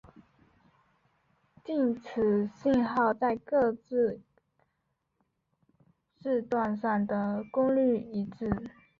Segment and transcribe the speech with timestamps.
[1.63, 4.17] 即此信号在各个
[6.17, 8.49] 频段上的功率一致。